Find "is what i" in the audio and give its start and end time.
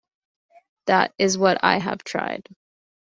1.19-1.77